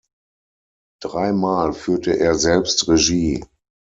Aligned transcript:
Dreimal 1.03 1.73
führte 1.73 2.17
er 2.17 2.33
selbst 2.33 2.87
Regie. 2.87 3.43